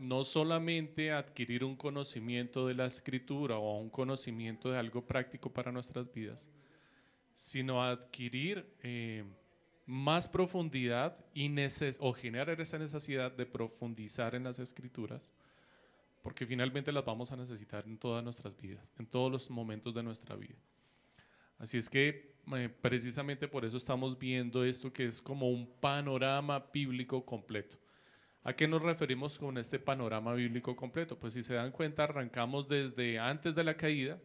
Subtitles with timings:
[0.00, 5.70] no solamente adquirir un conocimiento de la escritura o un conocimiento de algo práctico para
[5.70, 6.48] nuestras vidas,
[7.34, 9.24] sino adquirir eh,
[9.86, 11.50] más profundidad y
[11.98, 15.30] o generar esa necesidad de profundizar en las escrituras,
[16.22, 20.02] porque finalmente las vamos a necesitar en todas nuestras vidas, en todos los momentos de
[20.02, 20.56] nuestra vida.
[21.58, 26.64] Así es que eh, precisamente por eso estamos viendo esto que es como un panorama
[26.72, 27.76] bíblico completo.
[28.42, 31.18] ¿A qué nos referimos con este panorama bíblico completo?
[31.18, 34.18] Pues si se dan cuenta, arrancamos desde antes de la caída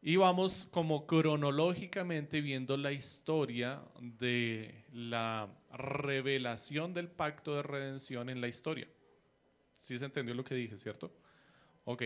[0.00, 8.40] y vamos como cronológicamente viendo la historia de la revelación del pacto de redención en
[8.40, 8.86] la historia.
[9.80, 11.12] ¿Sí se entendió lo que dije, cierto?
[11.84, 12.04] Ok,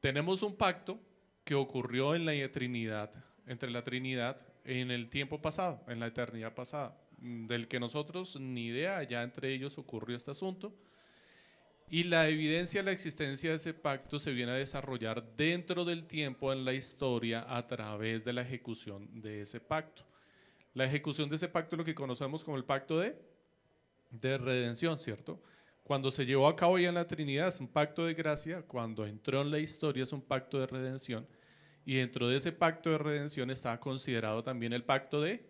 [0.00, 1.00] tenemos un pacto
[1.44, 3.12] que ocurrió en la Trinidad,
[3.46, 8.66] entre la Trinidad en el tiempo pasado, en la eternidad pasada, del que nosotros ni
[8.66, 10.74] idea, ya entre ellos ocurrió este asunto.
[11.90, 16.06] Y la evidencia de la existencia de ese pacto se viene a desarrollar dentro del
[16.06, 20.02] tiempo en la historia a través de la ejecución de ese pacto.
[20.72, 23.16] La ejecución de ese pacto es lo que conocemos como el pacto de,
[24.10, 25.40] de redención, ¿cierto?
[25.82, 29.06] Cuando se llevó a cabo ya en la Trinidad es un pacto de gracia, cuando
[29.06, 31.26] entró en la historia es un pacto de redención
[31.84, 35.44] y dentro de ese pacto de redención está considerado también el pacto de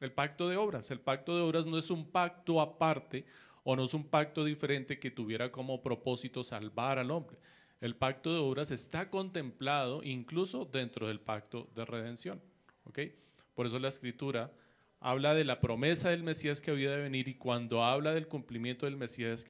[0.00, 0.90] el pacto de obras.
[0.90, 3.26] El pacto de obras no es un pacto aparte
[3.62, 7.38] o no es un pacto diferente que tuviera como propósito salvar al hombre.
[7.80, 12.40] El pacto de obras está contemplado incluso dentro del pacto de redención.
[12.84, 13.14] ¿okay?
[13.54, 14.52] Por eso la escritura
[15.00, 18.86] habla de la promesa del Mesías que había de venir y cuando habla del cumplimiento
[18.86, 19.46] del Mesías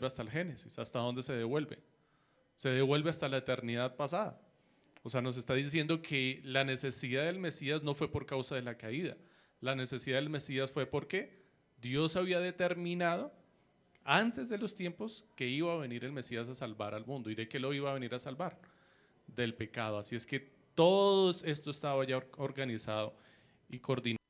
[0.00, 1.78] hasta el Génesis, hasta dónde se devuelve.
[2.56, 4.40] Se devuelve hasta la eternidad pasada.
[5.04, 8.62] O sea, nos está diciendo que la necesidad del Mesías no fue por causa de
[8.62, 9.18] la caída.
[9.60, 11.44] La necesidad del Mesías fue porque
[11.78, 13.30] Dios había determinado
[14.02, 17.30] antes de los tiempos que iba a venir el Mesías a salvar al mundo.
[17.30, 18.58] ¿Y de qué lo iba a venir a salvar?
[19.26, 19.98] Del pecado.
[19.98, 20.40] Así es que
[20.74, 23.14] todo esto estaba ya organizado
[23.68, 24.23] y coordinado.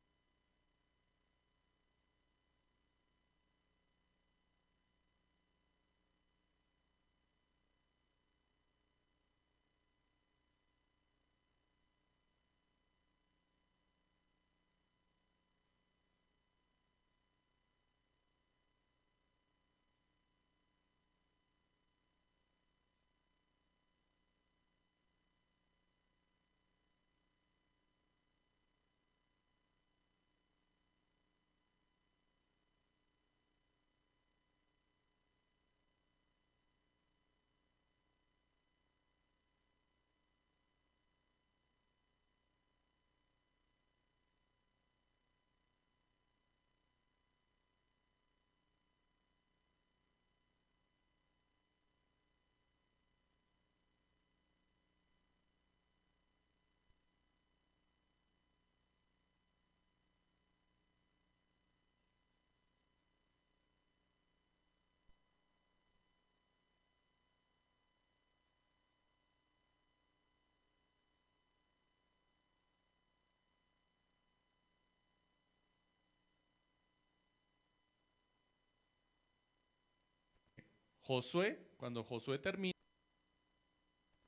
[81.05, 82.73] Josué, cuando Josué termina,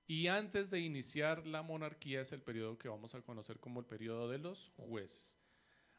[0.06, 3.87] y antes de iniciar la monarquía es el periodo que vamos a conocer como el
[3.87, 5.38] periodo de los jueces.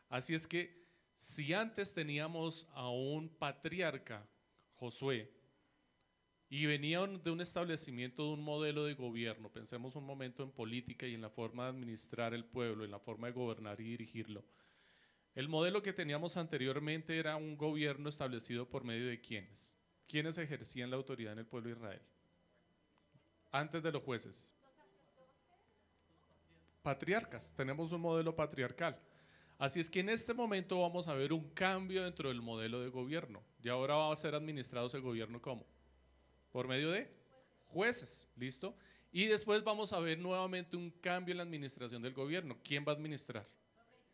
[0.08, 0.86] Así es que
[1.16, 4.30] si antes teníamos a un patriarca,
[4.76, 5.32] Josué,
[6.48, 11.08] y venía de un establecimiento de un modelo de gobierno, pensemos un momento en política
[11.08, 14.46] y en la forma de administrar el pueblo, en la forma de gobernar y dirigirlo.
[15.34, 19.77] El modelo que teníamos anteriormente era un gobierno establecido por medio de quienes?
[20.08, 22.02] ¿Quiénes ejercían la autoridad en el pueblo de Israel?
[23.52, 24.54] Antes de los jueces.
[26.82, 27.54] Patriarcas.
[27.54, 28.98] Tenemos un modelo patriarcal.
[29.58, 32.90] Así es que en este momento vamos a ver un cambio dentro del modelo de
[32.90, 33.44] gobierno.
[33.62, 35.66] Y ahora va a ser administrado ese gobierno ¿cómo?
[36.52, 37.12] Por medio de
[37.66, 38.76] jueces, ¿listo?
[39.12, 42.58] Y después vamos a ver nuevamente un cambio en la administración del gobierno.
[42.64, 43.48] ¿Quién va a administrar?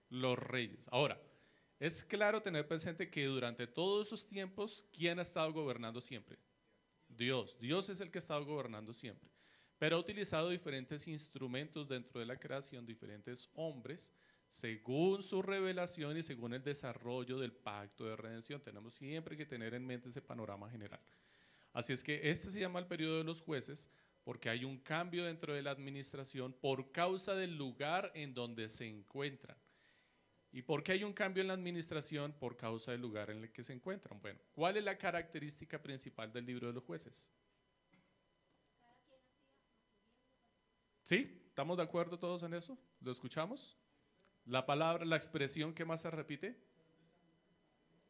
[0.10, 0.88] Los reyes.
[0.92, 1.20] Ahora,
[1.86, 6.38] es claro tener presente que durante todos esos tiempos, ¿quién ha estado gobernando siempre?
[7.10, 7.60] Dios.
[7.60, 9.30] Dios es el que ha estado gobernando siempre.
[9.78, 14.14] Pero ha utilizado diferentes instrumentos dentro de la creación, diferentes hombres,
[14.48, 18.62] según su revelación y según el desarrollo del pacto de redención.
[18.62, 21.02] Tenemos siempre que tener en mente ese panorama general.
[21.74, 23.92] Así es que este se llama el periodo de los jueces
[24.24, 28.88] porque hay un cambio dentro de la administración por causa del lugar en donde se
[28.88, 29.58] encuentran.
[30.54, 32.32] ¿Y por qué hay un cambio en la administración?
[32.32, 34.22] Por causa del lugar en el que se encuentran.
[34.22, 37.32] Bueno, ¿cuál es la característica principal del libro de los jueces?
[41.02, 41.42] ¿Sí?
[41.48, 42.78] ¿Estamos de acuerdo todos en eso?
[43.02, 43.76] ¿Lo escuchamos?
[44.46, 46.56] La palabra, la expresión que más se repite.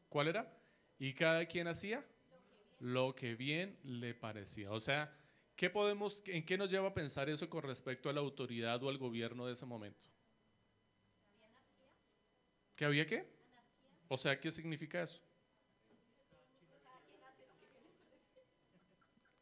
[0.10, 0.62] ¿Cuál era?
[1.00, 2.06] Y cada quien hacía
[2.80, 4.70] lo que bien le parecía.
[4.74, 5.16] O sea,
[5.56, 8.90] ¿qué podemos, ¿en qué nos lleva a pensar eso con respecto a la autoridad o
[8.90, 10.13] al gobierno de ese momento?
[12.76, 13.28] ¿Que había qué?
[14.08, 15.22] O sea, ¿qué significa eso?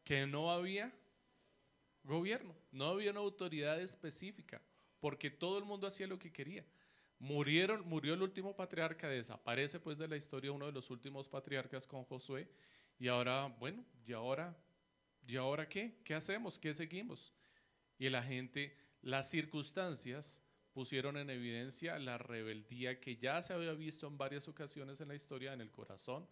[0.04, 0.92] Que no había
[2.04, 4.60] gobierno, no había una autoridad específica,
[5.00, 6.64] porque todo el mundo hacía lo que quería.
[7.18, 11.86] Murieron, murió el último patriarca, desaparece pues de la historia uno de los últimos patriarcas
[11.86, 12.48] con Josué,
[12.98, 14.56] y ahora, bueno, ¿y ahora,
[15.26, 15.98] ¿y ahora qué?
[16.04, 16.58] ¿Qué hacemos?
[16.58, 17.32] ¿Qué seguimos?
[17.98, 24.06] Y la gente, las circunstancias pusieron en evidencia la rebeldía que ya se había visto
[24.06, 26.26] en varias ocasiones en la historia en el corazón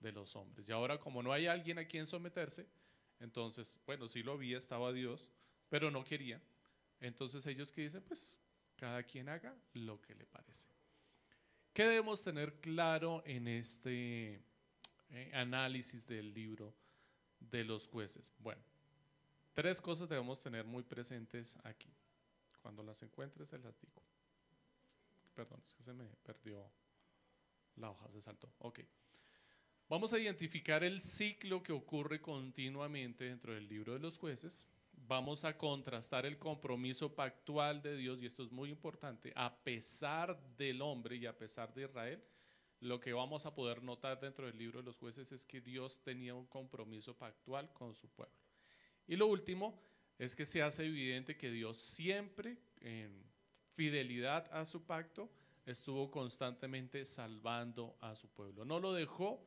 [0.00, 0.68] de los hombres.
[0.68, 2.66] Y ahora como no hay alguien a quien someterse,
[3.20, 5.30] entonces, bueno, sí lo había, estaba Dios,
[5.68, 6.40] pero no quería.
[7.00, 8.38] Entonces ellos que dicen, pues
[8.76, 10.68] cada quien haga lo que le parece.
[11.72, 14.40] ¿Qué debemos tener claro en este
[15.10, 16.74] eh, análisis del libro
[17.38, 18.32] de los jueces?
[18.38, 18.62] Bueno,
[19.54, 21.90] tres cosas debemos tener muy presentes aquí.
[22.66, 24.02] Cuando las encuentres, se las digo.
[25.36, 26.68] Perdón, es que se me perdió
[27.76, 28.52] la hoja, se saltó.
[28.58, 28.80] Ok.
[29.88, 34.68] Vamos a identificar el ciclo que ocurre continuamente dentro del libro de los jueces.
[34.90, 40.36] Vamos a contrastar el compromiso pactual de Dios, y esto es muy importante, a pesar
[40.56, 42.20] del hombre y a pesar de Israel.
[42.80, 46.02] Lo que vamos a poder notar dentro del libro de los jueces es que Dios
[46.02, 48.34] tenía un compromiso pactual con su pueblo.
[49.06, 49.80] Y lo último
[50.18, 53.24] es que se hace evidente que Dios siempre, en
[53.74, 55.30] fidelidad a su pacto,
[55.66, 58.64] estuvo constantemente salvando a su pueblo.
[58.64, 59.44] No lo dejó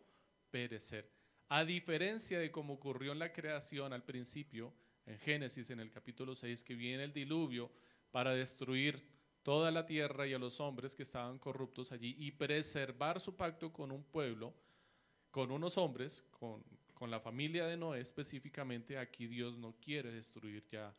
[0.52, 1.10] perecer.
[1.48, 4.74] A diferencia de como ocurrió en la creación al principio,
[5.06, 7.72] en Génesis, en el capítulo 6, que viene el diluvio
[8.12, 9.04] para destruir
[9.42, 13.74] toda la tierra y a los hombres que estaban corruptos allí y preservar su pacto
[13.74, 14.54] con un pueblo,
[15.32, 16.64] con unos hombres, con,
[17.00, 20.94] con la familia de Noé específicamente, aquí Dios no quiere destruir ya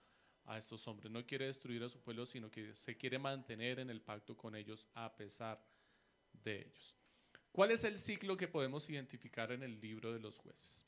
[0.47, 3.91] a estos hombres, no quiere destruir a su pueblo, sino que se quiere mantener en
[3.91, 5.63] el pacto con ellos a pesar
[6.43, 6.97] de ellos.
[7.53, 10.87] ¿Cuál es el ciclo que podemos identificar en el libro de los jueces?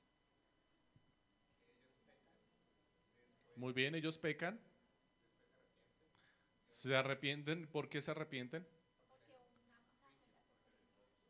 [3.55, 4.59] Muy bien, ellos pecan.
[6.69, 7.67] Se arrepienten.
[7.67, 8.67] ¿Por qué se arrepienten?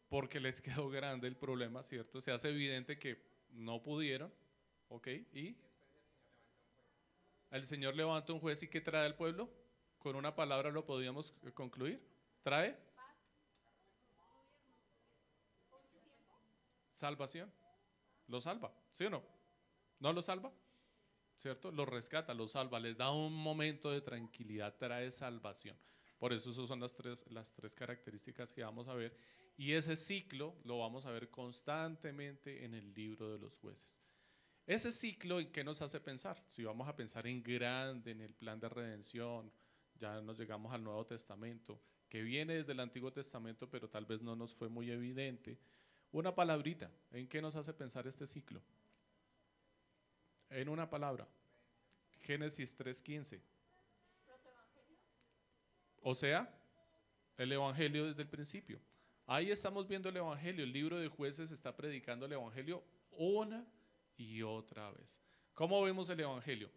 [0.09, 2.21] Porque les quedó grande el problema, ¿cierto?
[2.21, 4.33] Se hace evidente que no pudieron,
[4.89, 5.09] ¿ok?
[5.33, 5.57] ¿Y?
[7.51, 9.51] El Señor levanta un juez y ¿qué trae al pueblo?
[9.99, 12.03] Con una palabra lo podríamos concluir.
[12.43, 12.77] ¿Trae?
[16.95, 17.53] Salvación.
[18.29, 19.23] Lo salva, ¿sí o no?
[20.01, 20.51] ¿No lo salva?
[21.37, 21.71] ¿Cierto?
[21.71, 25.77] Lo rescata, lo salva, les da un momento de tranquilidad, trae salvación.
[26.19, 29.17] Por eso esas son las tres, las tres características que vamos a ver
[29.57, 34.01] y ese ciclo lo vamos a ver constantemente en el libro de los jueces.
[34.67, 36.43] Ese ciclo en qué nos hace pensar?
[36.47, 39.53] Si vamos a pensar en grande, en el plan de redención,
[39.99, 44.23] ya nos llegamos al Nuevo Testamento, que viene desde el Antiguo Testamento, pero tal vez
[44.23, 45.59] no nos fue muy evidente.
[46.13, 48.63] Una palabrita, ¿en qué nos hace pensar este ciclo?
[50.51, 51.27] En una palabra.
[52.21, 53.41] Génesis 3.15.
[56.03, 56.53] O sea,
[57.37, 58.81] el Evangelio desde el principio.
[59.33, 60.63] Ahí estamos viendo el Evangelio.
[60.63, 63.67] El libro de jueces está predicando el Evangelio una
[64.19, 65.23] y otra vez.
[65.55, 66.71] ¿Cómo vemos el Evangelio?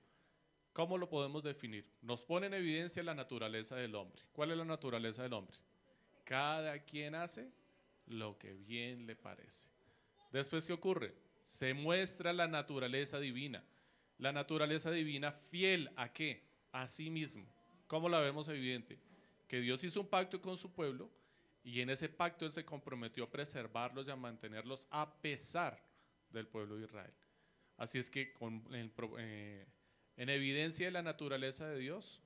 [0.71, 1.85] ¿Cómo lo podemos definir?
[2.01, 4.21] Nos pone en evidencia la naturaleza del hombre.
[4.31, 5.57] ¿Cuál es la naturaleza del hombre?
[6.23, 7.51] Cada quien hace
[8.05, 9.67] lo que bien le parece.
[10.31, 11.13] Después, ¿qué ocurre?
[11.41, 13.65] Se muestra la naturaleza divina.
[14.17, 16.47] La naturaleza divina fiel a qué?
[16.71, 17.45] A sí mismo.
[17.87, 18.97] ¿Cómo la vemos evidente?
[19.45, 21.11] Que Dios hizo un pacto con su pueblo
[21.65, 25.83] y en ese pacto Él se comprometió a preservarlos y a mantenerlos a pesar
[26.29, 27.13] del pueblo de Israel.
[27.75, 28.33] Así es que
[29.17, 29.65] eh,
[30.15, 32.21] en evidencia de la naturaleza de Dios,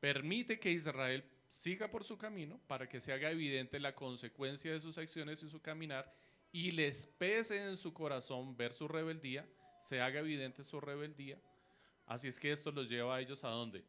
[0.00, 4.80] permite que Israel siga por su camino para que se haga evidente la consecuencia de
[4.80, 6.12] sus acciones y su caminar
[6.50, 9.48] y les pese en su corazón ver su rebeldía,
[9.80, 11.40] se haga evidente su rebeldía.
[12.06, 13.84] Así es que esto los lleva a ellos a dónde?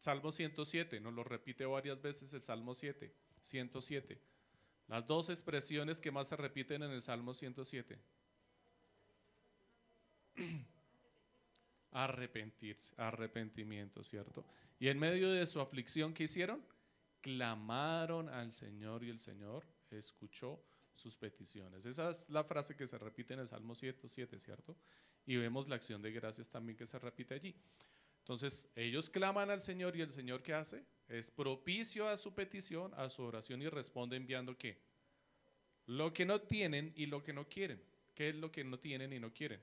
[0.00, 4.20] Salmo 107, nos lo repite varias veces el Salmo 7, 107.
[4.88, 8.00] Las dos expresiones que más se repiten en el Salmo 107.
[11.92, 14.44] Arrepentirse, arrepentimiento, ¿cierto?
[14.80, 16.64] Y en medio de su aflicción, ¿qué hicieron?
[17.20, 20.62] clamaron al Señor y el Señor escuchó
[20.94, 21.86] sus peticiones.
[21.86, 24.76] Esa es la frase que se repite en el Salmo 107, ¿cierto?
[25.26, 27.54] Y vemos la acción de gracias también que se repite allí.
[28.30, 30.84] Entonces, ellos claman al Señor y el Señor ¿qué hace?
[31.08, 34.78] Es propicio a su petición, a su oración y responde enviando qué?
[35.86, 37.82] Lo que no tienen y lo que no quieren.
[38.14, 39.60] ¿Qué es lo que no tienen y no quieren?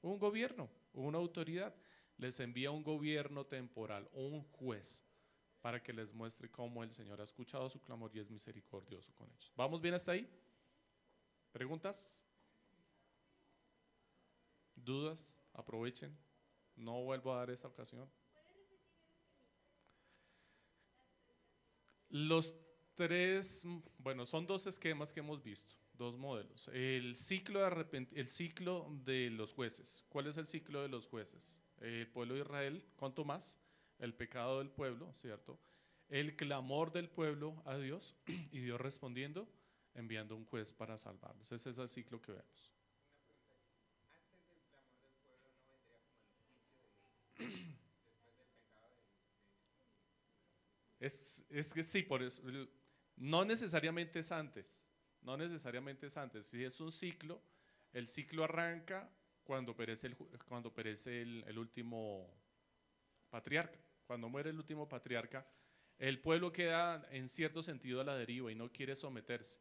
[0.00, 1.74] Un gobierno, una autoridad.
[2.16, 5.04] Les envía un gobierno temporal, un juez,
[5.60, 9.28] para que les muestre cómo el Señor ha escuchado su clamor y es misericordioso con
[9.28, 9.52] ellos.
[9.54, 10.26] ¿Vamos bien hasta ahí?
[11.52, 12.24] ¿Preguntas?
[14.76, 15.42] ¿Dudas?
[15.52, 16.31] Aprovechen.
[16.76, 18.08] No vuelvo a dar esa ocasión.
[22.08, 22.54] Los
[22.94, 23.66] tres,
[23.98, 26.68] bueno, son dos esquemas que hemos visto, dos modelos.
[26.68, 30.04] El ciclo de, el ciclo de los jueces.
[30.08, 31.60] ¿Cuál es el ciclo de los jueces?
[31.80, 33.58] El pueblo de Israel, ¿cuánto más?
[33.98, 35.58] El pecado del pueblo, ¿cierto?
[36.08, 38.14] El clamor del pueblo a Dios
[38.52, 39.48] y Dios respondiendo,
[39.94, 41.50] enviando un juez para salvarlos.
[41.50, 42.72] Ese es el ciclo que vemos.
[51.02, 52.42] Es, que sí, por eso,
[53.16, 54.86] no necesariamente es antes,
[55.20, 56.46] no necesariamente es antes.
[56.46, 57.42] Si es un ciclo,
[57.92, 59.10] el ciclo arranca
[59.42, 62.32] cuando perece el último
[63.30, 63.80] patriarca.
[64.06, 65.44] Cuando muere el último patriarca,
[65.98, 69.58] el pueblo queda en cierto sentido a la deriva y no quiere someterse.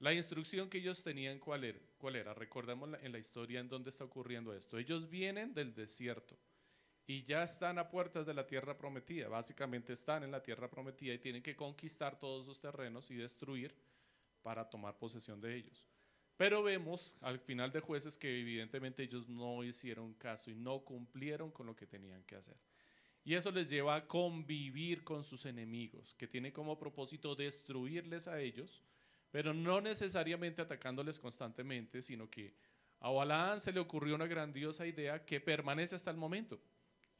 [0.00, 1.78] La instrucción que ellos tenían, ¿cuál era?
[1.98, 2.34] ¿Cuál era?
[2.34, 4.78] Recordemos en la historia en dónde está ocurriendo esto.
[4.78, 6.36] Ellos vienen del desierto
[7.10, 9.26] y ya están a puertas de la tierra prometida.
[9.26, 13.74] Básicamente están en la tierra prometida y tienen que conquistar todos esos terrenos y destruir
[14.42, 15.88] para tomar posesión de ellos.
[16.36, 21.50] Pero vemos al final de jueces que evidentemente ellos no hicieron caso y no cumplieron
[21.50, 22.56] con lo que tenían que hacer.
[23.24, 28.40] Y eso les lleva a convivir con sus enemigos, que tienen como propósito destruirles a
[28.40, 28.84] ellos,
[29.32, 32.54] pero no necesariamente atacándoles constantemente, sino que
[33.00, 36.60] a Balaán se le ocurrió una grandiosa idea que permanece hasta el momento.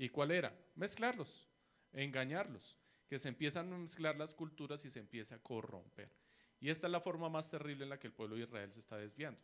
[0.01, 0.59] ¿Y cuál era?
[0.77, 1.47] Mezclarlos,
[1.93, 6.11] engañarlos, que se empiezan a mezclar las culturas y se empieza a corromper.
[6.59, 8.81] Y esta es la forma más terrible en la que el pueblo de Israel se
[8.81, 9.39] está desviando.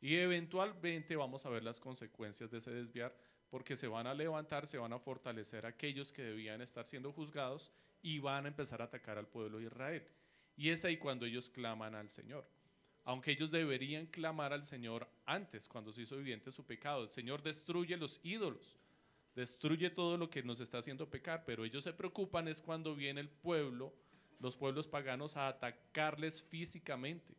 [0.00, 3.14] Y eventualmente vamos a ver las consecuencias de ese desviar,
[3.50, 7.70] porque se van a levantar, se van a fortalecer aquellos que debían estar siendo juzgados
[8.00, 10.08] y van a empezar a atacar al pueblo de Israel.
[10.56, 12.48] Y es ahí cuando ellos claman al Señor.
[13.04, 17.02] Aunque ellos deberían clamar al Señor antes, cuando se hizo evidente su pecado.
[17.02, 18.78] El Señor destruye los ídolos
[19.40, 23.22] destruye todo lo que nos está haciendo pecar, pero ellos se preocupan es cuando viene
[23.22, 23.94] el pueblo,
[24.38, 27.34] los pueblos paganos, a atacarles físicamente.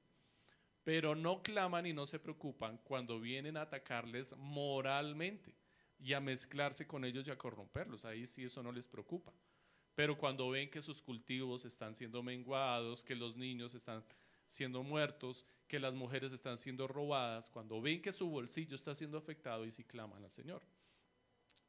[0.84, 5.53] Pero no claman y no se preocupan cuando vienen a atacarles moralmente
[6.00, 8.03] y a mezclarse con ellos y a corromperlos.
[8.03, 9.31] Ahí sí eso no les preocupa.
[9.93, 14.03] Pero cuando ven que sus cultivos están siendo menguados, que los niños están
[14.48, 19.20] siendo muertos, que las mujeres están siendo robadas, cuando ven que su bolsillo está siendo
[19.20, 20.63] afectado y sí claman al Señor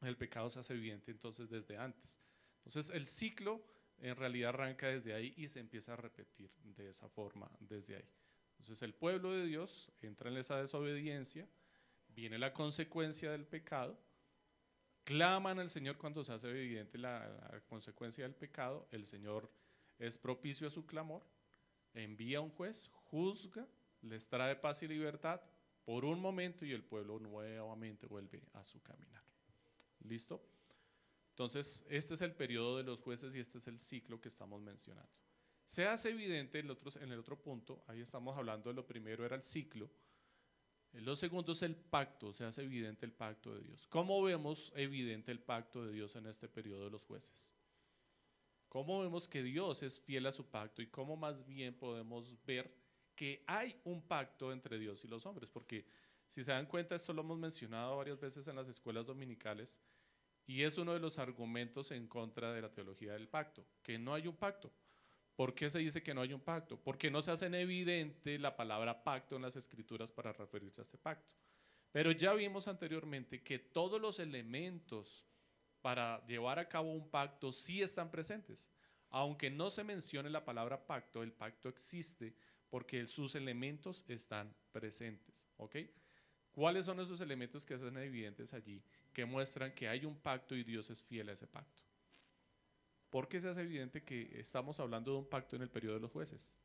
[0.07, 2.19] el pecado se hace evidente entonces desde antes.
[2.65, 3.63] Entonces el ciclo
[3.97, 8.09] en realidad arranca desde ahí y se empieza a repetir de esa forma desde ahí.
[8.51, 11.47] Entonces el pueblo de Dios entra en esa desobediencia,
[12.09, 13.99] viene la consecuencia del pecado,
[15.03, 19.51] claman al Señor cuando se hace evidente la, consecuencia del pecado, el Señor
[19.99, 21.25] es propicio a su clamor,
[21.93, 23.67] envía a un juez, juzga,
[24.01, 25.41] les trae paz y libertad
[25.85, 29.22] por un momento y el pueblo nuevamente vuelve a su caminar.
[30.03, 30.43] ¿Listo?
[31.29, 34.61] Entonces, este es el periodo de los jueces y este es el ciclo que estamos
[34.61, 35.11] mencionando.
[35.65, 38.85] Se hace evidente en el otro, en el otro punto, ahí estamos hablando de lo
[38.85, 39.89] primero era el ciclo,
[40.93, 43.87] lo segundo es el pacto, se hace evidente el pacto de Dios.
[43.87, 47.55] ¿Cómo vemos evidente el pacto de Dios en este periodo de los jueces?
[48.69, 52.71] ¿Cómo vemos que Dios es fiel a su pacto y cómo más bien podemos ver
[53.15, 55.49] que hay un pacto entre Dios y los hombres?
[55.49, 55.87] Porque
[56.33, 59.79] si se dan cuenta, esto lo hemos mencionado varias veces en las escuelas dominicales
[60.47, 64.15] y es uno de los argumentos en contra de la teología del pacto, que no
[64.15, 64.73] hay un pacto.
[65.35, 66.81] ¿Por qué se dice que no hay un pacto?
[66.81, 70.97] Porque no se hace evidente la palabra pacto en las escrituras para referirse a este
[70.97, 71.31] pacto.
[71.91, 75.27] Pero ya vimos anteriormente que todos los elementos
[75.81, 78.71] para llevar a cabo un pacto sí están presentes.
[79.11, 82.35] Aunque no se mencione la palabra pacto, el pacto existe
[82.71, 85.47] porque sus elementos están presentes.
[85.57, 85.75] ¿Ok?
[86.53, 88.81] ¿Cuáles son esos elementos que hacen evidentes allí,
[89.11, 91.81] que muestran que hay un pacto y Dios es fiel a ese pacto?
[93.09, 96.01] ¿Por qué se hace evidente que estamos hablando de un pacto en el periodo de
[96.01, 96.57] los jueces?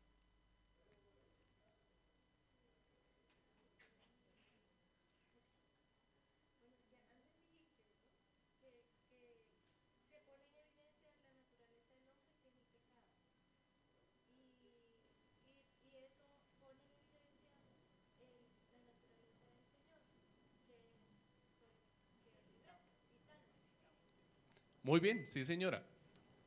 [24.88, 25.84] Muy bien, sí señora.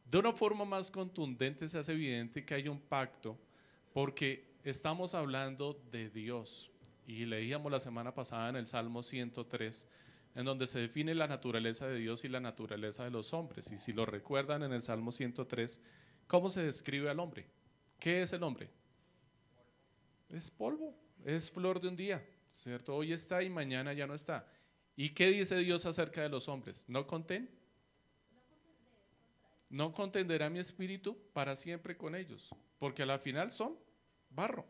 [0.03, 3.38] De una forma más contundente se hace evidente que hay un pacto
[3.93, 6.71] porque estamos hablando de Dios.
[7.05, 9.88] Y leíamos la semana pasada en el Salmo 103,
[10.33, 13.71] en donde se define la naturaleza de Dios y la naturaleza de los hombres.
[13.71, 15.79] Y si lo recuerdan en el Salmo 103,
[16.25, 17.45] ¿cómo se describe al hombre?
[18.00, 18.71] ¿Qué es el hombre?
[20.29, 22.95] Es polvo, es flor de un día, ¿cierto?
[22.95, 24.48] Hoy está y mañana ya no está.
[24.95, 26.89] ¿Y qué dice Dios acerca de los hombres?
[26.89, 27.61] ¿No conten?
[29.72, 33.80] No contenderá mi espíritu para siempre con ellos, porque a la final son
[34.30, 34.66] barro.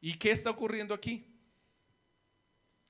[0.00, 1.26] ¿Y qué está ocurriendo aquí?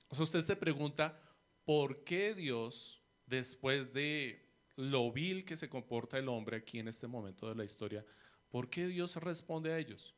[0.09, 1.19] O sea, usted se pregunta,
[1.63, 7.07] ¿por qué Dios, después de lo vil que se comporta el hombre aquí en este
[7.07, 8.05] momento de la historia,
[8.49, 10.13] ¿por qué Dios responde a ellos?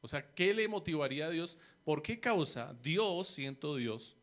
[0.00, 1.58] O sea, ¿qué le motivaría a Dios?
[1.84, 4.16] ¿Por qué causa Dios, siento Dios,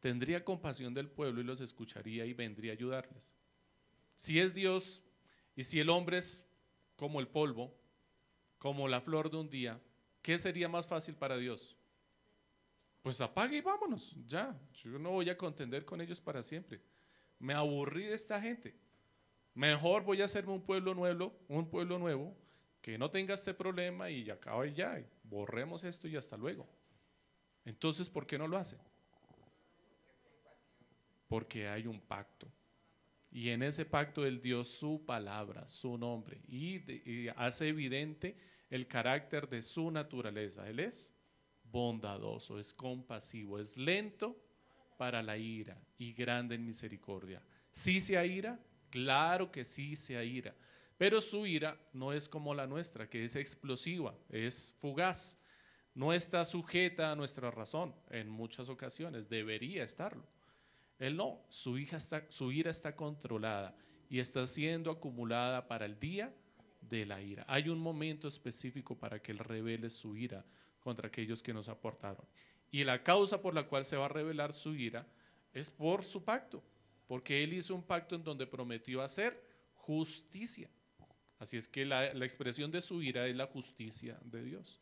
[0.00, 3.32] tendría compasión del pueblo y los escucharía y vendría a ayudarles?
[4.16, 5.04] Si es Dios
[5.58, 6.48] y si el hombre es
[6.94, 7.74] como el polvo,
[8.58, 9.80] como la flor de un día,
[10.22, 11.76] ¿qué sería más fácil para Dios?
[13.02, 14.56] Pues apague y vámonos, ya.
[14.72, 16.80] Yo no voy a contender con ellos para siempre.
[17.40, 18.76] Me aburrí de esta gente.
[19.52, 22.36] Mejor voy a hacerme un pueblo nuevo, un pueblo nuevo
[22.80, 26.68] que no tenga este problema y acaba ya, borremos esto y hasta luego.
[27.64, 28.78] Entonces, ¿por qué no lo hace?
[31.26, 32.46] Porque hay un pacto.
[33.30, 38.36] Y en ese pacto Él dio su palabra, su nombre, y, hace evidente
[38.70, 40.68] el carácter de su naturaleza.
[40.68, 41.14] Él es
[41.64, 44.42] bondadoso, es compasivo, es lento
[44.96, 47.42] para la ira y grande en misericordia.
[47.70, 48.58] ¿Sí se aira?
[48.90, 50.54] Claro que sí se aira,
[50.96, 55.38] pero su ira no es como la nuestra, que es explosiva, es fugaz,
[55.94, 60.26] no está sujeta a nuestra razón en muchas ocasiones, debería estarlo.
[60.98, 63.76] Él no, su, ira está controlada
[64.10, 66.34] y está siendo acumulada para el día
[66.80, 67.44] de la ira.
[67.48, 70.44] Hay un momento específico para que Él revele su ira
[70.80, 72.26] contra aquellos que nos aportaron.
[72.70, 75.06] Y la causa por la cual se va a revelar su ira
[75.52, 76.62] es por su pacto,
[77.06, 79.40] porque Él hizo un pacto en donde prometió hacer
[79.74, 80.68] justicia.
[81.38, 84.80] Así es que la, la expresión de su ira es la justicia de Dios.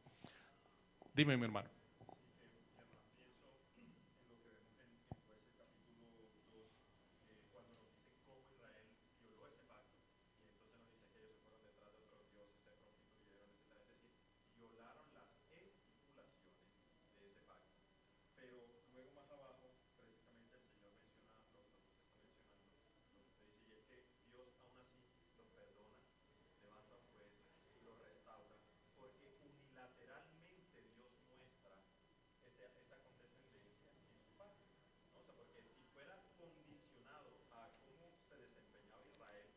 [1.12, 1.75] Dime, mi hermano.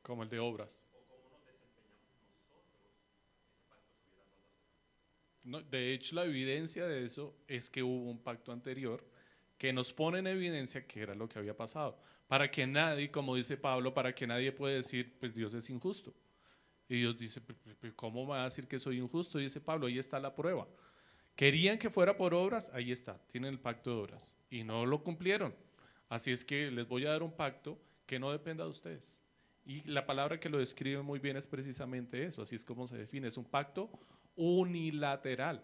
[0.09, 0.83] Como el de obras.
[5.69, 9.03] de hecho, la evidencia de eso es que hubo un pacto anterior
[9.57, 11.99] que nos pone en evidencia que era lo que había pasado.
[12.27, 16.11] Para que nadie, como dice Pablo, para que nadie pueda decir, pues Dios es injusto.
[16.87, 17.41] Y Dios dice,
[17.95, 19.39] ¿cómo va a decir que soy injusto?
[19.39, 20.67] Y dice Pablo, ahí está la prueba.
[21.35, 24.35] Querían que fuera por obras, ahí está, tienen el pacto de obras.
[24.49, 25.53] Y no lo cumplieron.
[26.09, 29.21] Así es que les voy a dar un pacto que no dependa de ustedes.
[29.69, 32.97] Y la palabra que lo describe muy bien es precisamente eso, así es como se
[32.97, 33.87] define, es un pacto
[34.35, 35.63] unilateral,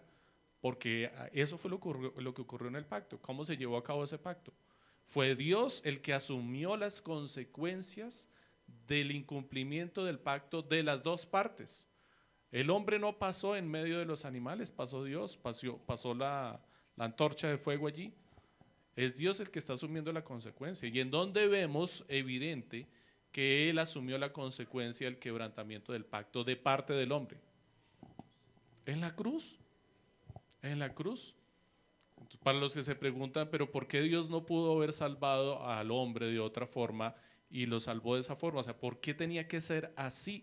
[0.60, 1.80] porque eso fue lo,
[2.16, 3.18] lo que ocurrió en el pacto.
[3.20, 4.52] ¿Cómo se llevó a cabo ese pacto?
[5.02, 8.28] Fue Dios el que asumió las consecuencias
[8.86, 11.88] del incumplimiento del pacto de las dos partes.
[12.52, 16.64] El hombre no pasó en medio de los animales, pasó Dios, pasó, pasó la,
[16.94, 18.14] la antorcha de fuego allí.
[18.94, 20.88] Es Dios el que está asumiendo la consecuencia.
[20.88, 22.86] Y en donde vemos evidente
[23.36, 27.38] que él asumió la consecuencia del quebrantamiento del pacto de parte del hombre.
[28.86, 29.58] En la cruz,
[30.62, 31.34] en la cruz.
[32.42, 36.28] para los que se preguntan, pero ¿por qué Dios no pudo haber salvado al hombre
[36.28, 37.14] de otra forma
[37.50, 38.60] y lo salvó de esa forma?
[38.60, 40.42] O sea, ¿por qué tenía que ser así?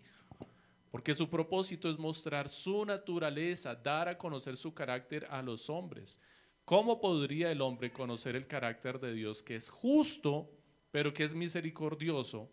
[0.92, 6.20] Porque su propósito es mostrar su naturaleza, dar a conocer su carácter a los hombres.
[6.64, 10.48] ¿Cómo podría el hombre conocer el carácter de Dios que es justo,
[10.92, 12.52] pero que es misericordioso?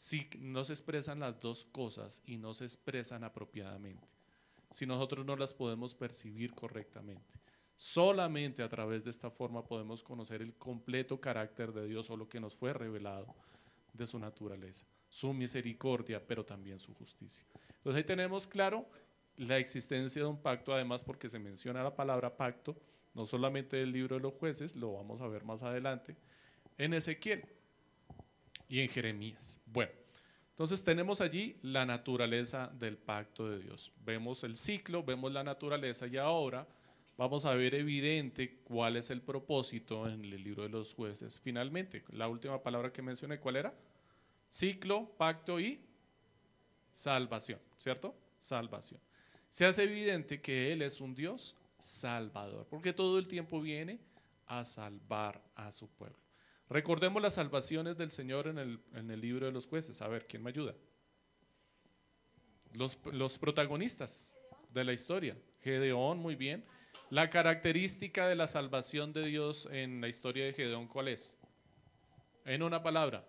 [0.00, 4.08] Si no se expresan las dos cosas y no se expresan apropiadamente,
[4.70, 7.38] si nosotros no las podemos percibir correctamente.
[7.76, 12.30] Solamente a través de esta forma podemos conocer el completo carácter de Dios o lo
[12.30, 13.26] que nos fue revelado
[13.92, 17.44] de su naturaleza, su misericordia, pero también su justicia.
[17.68, 18.88] Entonces ahí tenemos claro
[19.36, 22.74] la existencia de un pacto, además porque se menciona la palabra pacto,
[23.12, 26.16] no solamente del libro de los jueces, lo vamos a ver más adelante,
[26.78, 27.59] en Ezequiel
[28.70, 29.60] y en Jeremías.
[29.66, 29.92] Bueno,
[30.50, 33.92] Entonces tenemos allí la naturaleza del pacto de Dios.
[34.04, 36.66] Vemos el ciclo, vemos la naturaleza y ahora
[37.16, 41.40] vamos a ver evidente cuál es el propósito en el libro de los jueces.
[41.40, 43.74] Finalmente, la última palabra que mencioné, ¿cuál era?
[44.48, 45.80] Ciclo, pacto y
[46.90, 48.14] salvación, ¿cierto?
[48.36, 49.00] Salvación.
[49.48, 53.98] Se hace evidente que Él es un Dios salvador, porque todo el tiempo viene
[54.46, 56.29] a salvar a su pueblo.
[56.70, 58.56] Recordemos las salvaciones del Señor en
[59.10, 60.00] el, libro de los jueces.
[60.02, 60.76] A ver, ¿quién me ayuda?
[62.74, 64.36] Los, los protagonistas
[64.72, 65.36] de la historia.
[65.62, 66.64] Gedeón, muy bien.
[67.10, 71.36] La característica de la salvación de Dios en la historia de Gedeón, ¿cuál es?
[72.44, 73.26] En una palabra.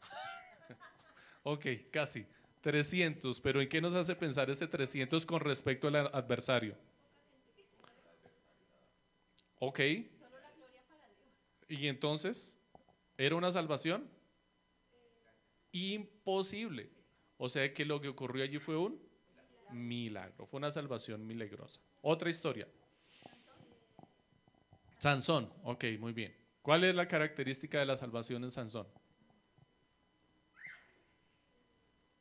[1.44, 2.26] ok, casi.
[2.60, 6.76] 300, pero ¿en qué nos hace pensar ese 300 con respecto al adversario?
[9.64, 9.78] Ok.
[11.68, 12.58] ¿Y entonces?
[13.16, 14.10] ¿Era una salvación?
[15.70, 16.90] Imposible.
[17.36, 19.00] O sea que lo que ocurrió allí fue un
[19.70, 20.46] milagro.
[20.46, 21.80] Fue una salvación milagrosa.
[22.00, 22.66] Otra historia.
[24.98, 25.52] Sansón.
[25.62, 26.36] Ok, muy bien.
[26.60, 28.88] ¿Cuál es la característica de la salvación en Sansón?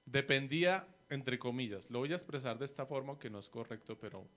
[0.06, 4.28] dependía, entre comillas, lo voy a expresar de esta forma que no es correcto, pero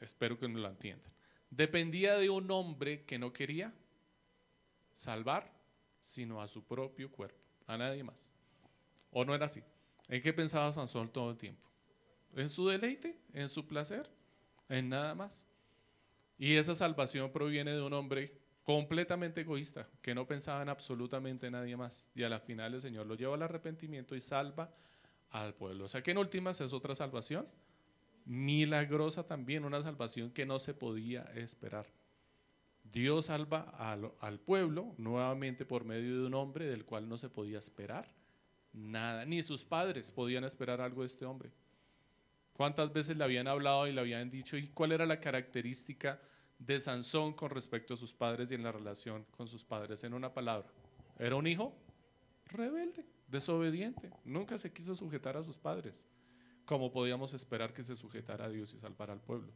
[0.00, 1.12] espero que me lo entiendan.
[1.52, 3.74] Dependía de un hombre que no quería
[4.90, 5.52] salvar,
[6.00, 8.32] sino a su propio cuerpo, a nadie más.
[9.10, 9.62] ¿O no era así?
[10.08, 11.68] ¿En qué pensaba Sansón todo el tiempo?
[12.34, 13.18] ¿En su deleite?
[13.34, 14.10] ¿En su placer?
[14.70, 15.46] En nada más.
[16.38, 21.76] Y esa salvación proviene de un hombre completamente egoísta, que no pensaba en absolutamente nadie
[21.76, 22.10] más.
[22.14, 24.72] Y a la final el Señor lo lleva al arrepentimiento y salva
[25.28, 25.84] al pueblo.
[25.84, 27.46] O sea que en últimas es otra salvación
[28.24, 31.86] milagrosa también, una salvación que no se podía esperar.
[32.84, 33.62] Dios salva
[34.20, 38.12] al, pueblo nuevamente por medio de un hombre del cual no se podía esperar
[38.72, 41.50] nada, ni sus padres podían esperar algo de este hombre.
[42.52, 46.20] ¿Cuántas veces le habían hablado y le habían dicho y cuál era la característica
[46.58, 50.04] de Sansón con respecto a sus padres y en la relación con sus padres?
[50.04, 50.68] En una palabra,
[51.18, 51.74] era un hijo
[52.46, 56.06] rebelde desobediente, nunca se quiso sujetar a sus padres,
[56.72, 59.52] como podíamos esperar que se sujetara a Dios y salvara al pueblo.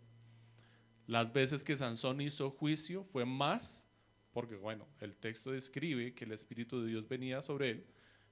[1.06, 3.88] Las veces que Sansón hizo juicio fue más,
[4.34, 7.86] porque bueno, el texto describe que el Espíritu de Dios venía sobre él,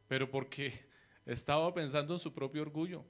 [0.07, 0.87] pero porque
[1.25, 3.07] estaba pensando en su propio orgullo.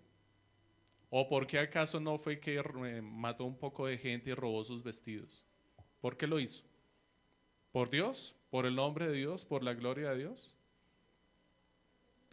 [1.11, 2.63] ¿O porque acaso no fue que
[3.03, 5.45] mató un poco de gente y robó sus vestidos?
[6.01, 6.63] ¿Por qué lo hizo?
[7.73, 8.37] ¿Por Dios?
[8.49, 9.45] ¿Por el nombre de Dios?
[9.45, 10.57] ¿Por la gloria de Dios?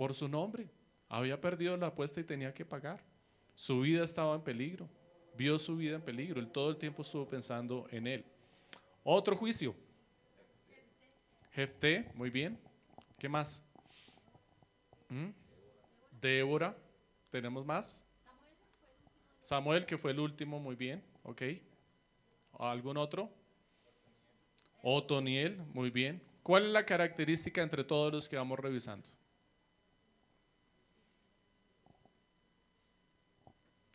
[0.02, 0.68] por su nombre.
[1.10, 3.04] Había perdido la apuesta y tenía que pagar.
[3.62, 4.89] Su vida estaba en peligro.
[5.38, 6.39] Vio su vida en peligro.
[6.39, 8.26] Él todo el tiempo estuvo pensando en él.
[9.04, 9.76] Otro juicio.
[11.52, 12.60] Jefté, muy bien.
[13.19, 13.63] ¿Qué más?
[15.10, 15.28] ¿Mm?
[16.19, 16.76] Débora.
[17.30, 18.04] ¿Tenemos más?
[19.39, 21.04] Samuel, que fue el último, muy bien.
[21.21, 21.43] Ok.
[22.58, 23.30] ¿Algún otro?
[24.82, 26.19] Otoniel, muy bien.
[26.41, 29.08] ¿Cuál es la característica entre todos los que vamos revisando?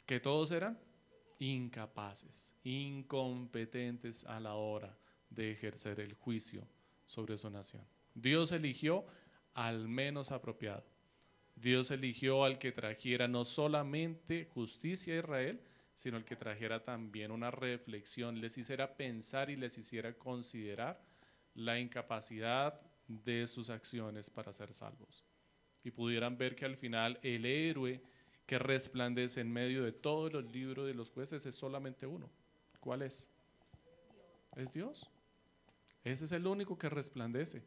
[0.06, 0.78] Que todos eran
[1.38, 4.96] incapaces, incompetentes a la hora
[5.28, 6.66] de ejercer el juicio
[7.04, 7.84] sobre su nación.
[8.14, 9.04] Dios eligió
[9.52, 10.84] al menos apropiado.
[11.54, 15.60] Dios eligió al que trajera no solamente justicia a Israel,
[15.94, 21.02] sino al que trajera también una reflexión, les hiciera pensar y les hiciera considerar
[21.54, 25.24] la incapacidad de sus acciones para ser salvos.
[25.82, 28.02] Y pudieran ver que al final el héroe
[28.46, 32.30] que resplandece en medio de todos los libros de los jueces es solamente uno.
[32.80, 33.28] ¿Cuál es?
[34.54, 35.10] Es Dios.
[36.04, 37.62] Ese es el único que resplandece.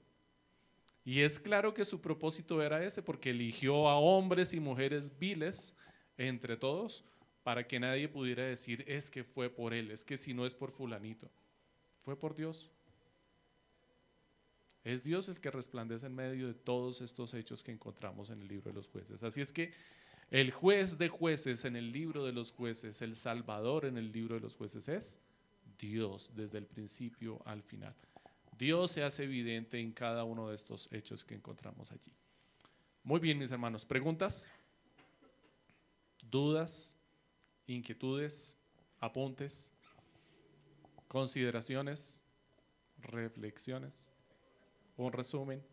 [1.03, 5.75] Y es claro que su propósito era ese, porque eligió a hombres y mujeres viles
[6.17, 7.03] entre todos
[7.43, 10.53] para que nadie pudiera decir es que fue por él, es que si no es
[10.53, 11.29] por fulanito,
[12.03, 12.69] fue por Dios.
[14.83, 18.47] Es Dios el que resplandece en medio de todos estos hechos que encontramos en el
[18.47, 19.23] libro de los jueces.
[19.23, 19.73] Así es que
[20.31, 24.35] el juez de jueces en el libro de los jueces, el Salvador en el libro
[24.35, 25.19] de los jueces es
[25.79, 27.95] Dios desde el principio al final.
[28.57, 32.11] Dios se hace evidente en cada uno de estos hechos que encontramos allí.
[33.03, 33.85] Muy bien, mis hermanos.
[33.85, 34.51] ¿Preguntas?
[36.29, 36.95] ¿Dudas?
[37.65, 38.55] ¿Inquietudes?
[38.99, 39.71] ¿Apuntes?
[41.07, 42.25] ¿Consideraciones?
[43.01, 44.13] ¿Reflexiones?
[44.97, 45.63] ¿Un resumen?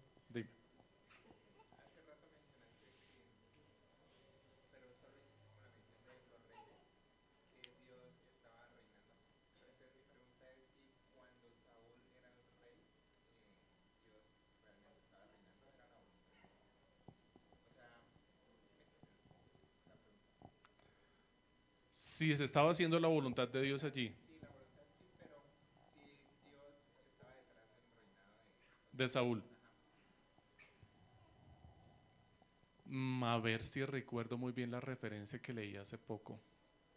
[22.16, 24.10] Si se estaba haciendo la voluntad de Dios allí.
[28.90, 29.44] De Saúl.
[32.86, 36.40] Mm, a ver si recuerdo muy bien la referencia que leí hace poco.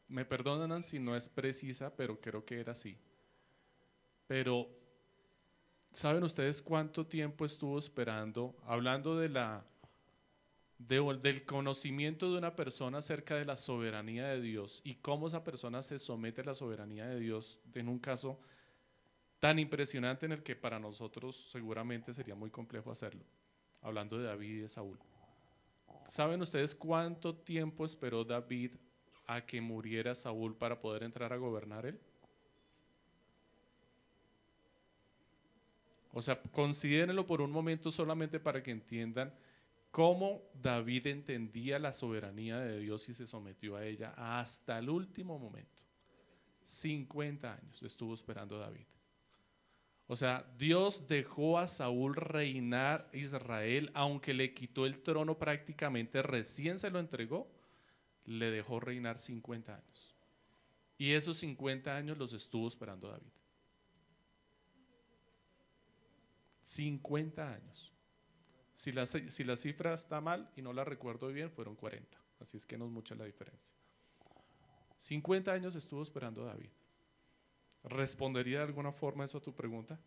[0.07, 2.97] Me perdonan si no es precisa, pero creo que era así.
[4.25, 4.69] Pero,
[5.91, 9.65] ¿saben ustedes cuánto tiempo estuvo esperando, hablando de la,
[10.79, 15.81] del conocimiento de una persona acerca de la soberanía de Dios y cómo esa persona
[15.81, 18.39] se somete a la soberanía de Dios en un caso
[19.39, 23.23] tan impresionante en el que para nosotros seguramente sería muy complejo hacerlo,
[23.81, 24.97] hablando de David y de Saúl.
[26.07, 28.71] ¿Saben ustedes cuánto tiempo esperó David
[29.27, 31.99] a que muriera Saúl para poder entrar a gobernar él?
[36.13, 39.33] O sea, considérenlo por un momento solamente para que entiendan
[39.91, 45.39] cómo David entendía la soberanía de Dios y se sometió a ella hasta el último
[45.39, 45.83] momento.
[46.63, 48.85] 50 años estuvo esperando David.
[50.07, 56.79] O sea, Dios dejó a Saúl reinar Israel, aunque le quitó el trono prácticamente recién
[56.79, 57.47] se lo entregó,
[58.25, 60.15] le dejó reinar 50 años.
[60.97, 63.31] Y esos 50 años los estuvo esperando David.
[66.63, 67.88] 50 años.
[68.79, 72.17] Si la, si cifra está mal y no la recuerdo bien, fueron 40.
[72.39, 73.75] Así es que no es mucha la diferencia.
[74.99, 76.69] 50 años estuvo esperando David.
[77.83, 79.99] ¿Respondería de alguna forma eso a tu pregunta?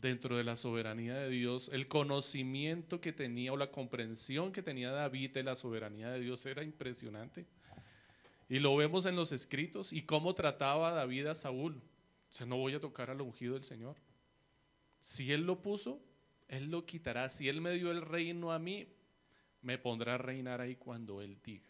[0.00, 4.90] Dentro de la soberanía de Dios, el conocimiento que tenía o la comprensión que tenía
[4.90, 7.46] David de la soberanía de Dios era impresionante.
[8.48, 11.76] Y lo vemos en los escritos y cómo trataba David a Saúl.
[11.76, 13.94] O sea, no voy a tocar al ungido del Señor.
[15.00, 16.02] Si Él lo puso,
[16.48, 17.28] Él lo quitará.
[17.28, 18.86] Si Él me dio el reino a mí,
[19.62, 21.66] me pondrá a reinar ahí cuando Él diga.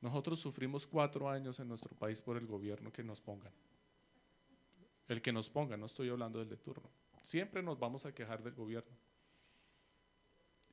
[0.00, 3.52] Nosotros sufrimos cuatro años en nuestro país por el gobierno que nos pongan.
[5.08, 6.88] El que nos ponga, no estoy hablando del de turno.
[7.24, 8.96] Siempre nos vamos a quejar del gobierno.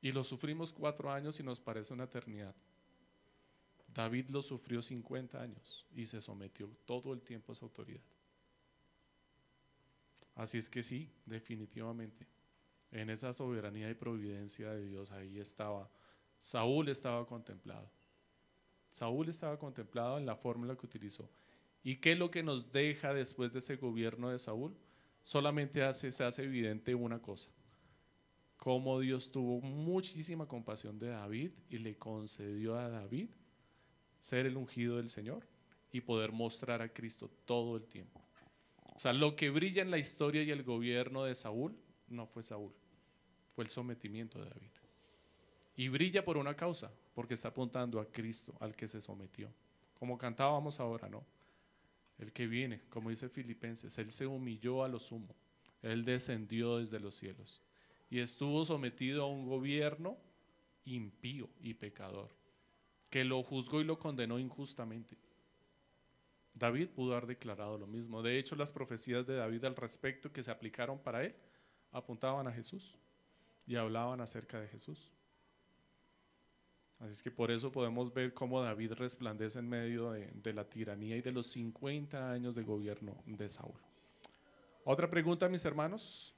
[0.00, 2.54] Y lo sufrimos cuatro años y nos parece una eternidad.
[3.88, 8.02] David lo sufrió 50 años y se sometió todo el tiempo a esa autoridad.
[10.34, 12.26] Así es que sí, definitivamente,
[12.90, 15.90] en esa soberanía y providencia de Dios ahí estaba,
[16.38, 17.90] Saúl estaba contemplado.
[18.90, 21.30] Saúl estaba contemplado en la fórmula que utilizó.
[21.82, 24.76] ¿Y qué es lo que nos deja después de ese gobierno de Saúl?
[25.22, 27.50] Solamente hace, se hace evidente una cosa,
[28.56, 33.30] cómo Dios tuvo muchísima compasión de David y le concedió a David
[34.18, 35.46] ser el ungido del Señor
[35.92, 38.20] y poder mostrar a Cristo todo el tiempo.
[38.94, 41.76] O sea, lo que brilla en la historia y el gobierno de Saúl
[42.08, 42.72] no fue Saúl,
[43.54, 44.70] fue el sometimiento de David.
[45.76, 49.52] Y brilla por una causa, porque está apuntando a Cristo, al que se sometió.
[49.98, 51.24] Como cantábamos ahora, ¿no?
[52.18, 55.34] El que viene, como dice Filipenses, Él se humilló a lo sumo,
[55.82, 57.62] Él descendió desde los cielos
[58.08, 60.16] y estuvo sometido a un gobierno
[60.84, 62.30] impío y pecador,
[63.10, 65.16] que lo juzgó y lo condenó injustamente.
[66.54, 68.22] David pudo haber declarado lo mismo.
[68.22, 71.34] De hecho, las profecías de David al respecto que se aplicaron para él
[71.96, 72.98] apuntaban a Jesús
[73.66, 75.10] y hablaban acerca de Jesús.
[76.98, 81.16] Así es que por eso podemos ver cómo David resplandece en medio de, la tiranía
[81.16, 83.80] y de los 50 años de gobierno de Saúl.
[84.84, 86.34] Otra pregunta, mis hermanos.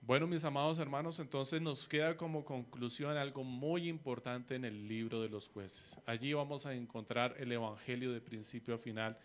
[0.00, 5.20] Bueno, mis amados hermanos, entonces nos queda como conclusión algo muy importante en el libro
[5.20, 5.98] de los jueces.
[6.06, 9.16] Allí vamos a encontrar el Evangelio de principio a final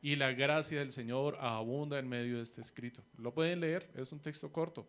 [0.00, 3.02] y la gracia del Señor abunda en medio de este escrito.
[3.16, 4.86] Lo pueden leer, es un texto corto.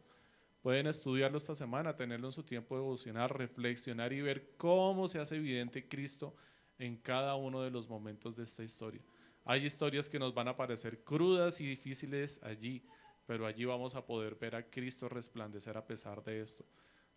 [0.62, 5.38] Pueden estudiarlo esta semana, tenerlo en su tiempo devocional, reflexionar y ver cómo se hace
[5.38, 6.36] evidente Cristo
[6.78, 9.02] en cada uno de los momentos de esta historia.
[9.46, 12.84] Hay historias que nos van a parecer crudas y difíciles allí,
[13.26, 16.66] pero allí vamos a poder ver a Cristo resplandecer a pesar de esto.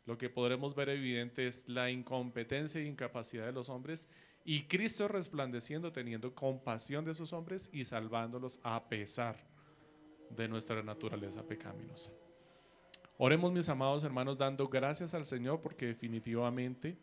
[0.06, 4.08] Lo que podremos ver evidente es la incompetencia e incapacidad de los hombres
[4.44, 9.36] y Cristo resplandeciendo, teniendo compasión de esos hombres y salvándolos a pesar
[10.30, 12.12] de nuestra naturaleza pecaminosa.
[13.18, 16.98] Oremos mis amados hermanos dando gracias al Señor porque definitivamente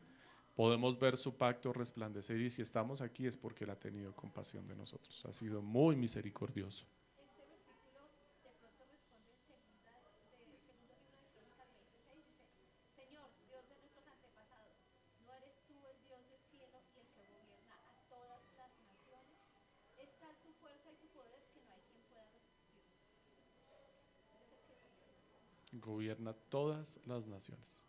[0.55, 4.67] podemos ver su pacto resplandecer y si estamos aquí es porque Él ha tenido compasión
[4.67, 5.23] de nosotros.
[5.25, 6.87] Ha sido muy misericordioso.
[25.97, 27.81] Gobierna todas las naciones.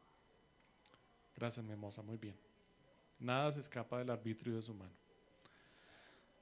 [1.36, 2.36] Gracias, mi hermosa, muy bien.
[3.18, 4.94] Nada se escapa del arbitrio de su mano.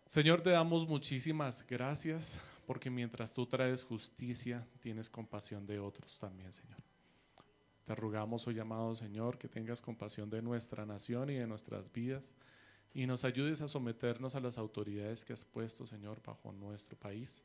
[0.06, 6.52] Señor, te damos muchísimas gracias porque mientras tú traes justicia, tienes compasión de otros también,
[6.52, 6.78] Señor.
[7.84, 12.34] Te rogamos hoy, amado Señor, que tengas compasión de nuestra nación y de nuestras vidas
[12.94, 17.44] y nos ayudes a someternos a las autoridades que has puesto, Señor, bajo nuestro país.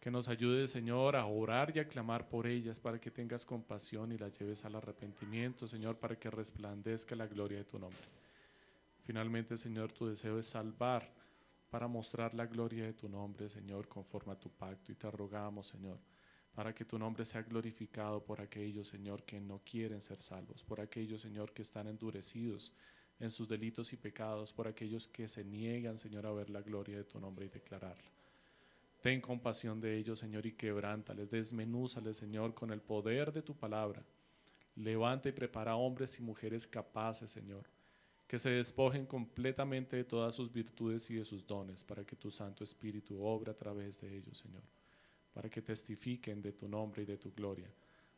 [0.00, 4.12] Que nos ayudes, Señor, a orar y a clamar por ellas para que tengas compasión
[4.12, 8.00] y las lleves al arrepentimiento, Señor, para que resplandezca la gloria de tu nombre.
[9.04, 11.12] Finalmente, Señor, tu deseo es salvar
[11.68, 14.90] para mostrar la gloria de tu nombre, Señor, conforme a tu pacto.
[14.90, 15.98] Y te rogamos, Señor,
[16.54, 20.80] para que tu nombre sea glorificado por aquellos, Señor, que no quieren ser salvos, por
[20.80, 22.72] aquellos, Señor, que están endurecidos
[23.18, 26.96] en sus delitos y pecados, por aquellos que se niegan, Señor, a ver la gloria
[26.96, 28.19] de tu nombre y declararla.
[29.00, 34.04] Ten compasión de ellos, Señor, y quebrántales, desmenúzales, Señor, con el poder de tu palabra.
[34.76, 37.66] Levanta y prepara hombres y mujeres capaces, Señor,
[38.26, 42.30] que se despojen completamente de todas sus virtudes y de sus dones, para que tu
[42.30, 44.62] Santo Espíritu obre a través de ellos, Señor,
[45.32, 47.70] para que testifiquen de tu nombre y de tu gloria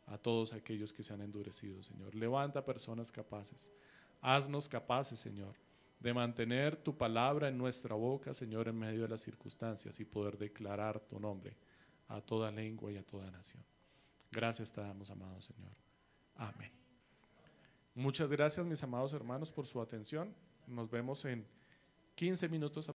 [0.06, 2.14] a todos aquellos que se han endurecido, Señor.
[2.14, 3.70] Levanta personas capaces,
[4.20, 5.54] haznos capaces, Señor,
[6.02, 10.36] de mantener tu palabra en nuestra boca, Señor, en medio de las circunstancias y poder
[10.36, 11.56] declarar tu nombre
[12.08, 13.62] a toda lengua y a toda nación.
[14.32, 15.70] Gracias te damos, amado Señor.
[16.34, 16.72] Amén.
[17.94, 20.34] Muchas gracias, mis amados hermanos, por su atención.
[20.66, 21.46] Nos vemos en
[22.16, 22.88] 15 minutos.